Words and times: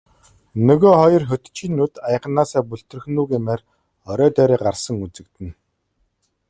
Нөгөө 0.67 0.93
хоёр 1.01 1.23
хөтчийн 1.29 1.73
нүд 1.77 1.93
аяганаасаа 2.07 2.63
бүлтрэх 2.69 3.05
нь 3.11 3.19
үү 3.21 3.27
гэмээр 3.31 3.61
орой 4.11 4.29
дээрээ 4.35 4.59
гарсан 4.65 4.95
үзэгдэнэ. 5.05 5.53